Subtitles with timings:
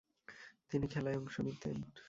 [0.69, 1.77] তিনি খেলায় অংশ নিতেন।